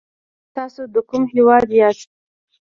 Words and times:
تاسو 0.55 0.81
د 0.93 0.95
کوم 1.09 1.23
هېواد 1.33 1.67
یاست؟ 1.79 2.09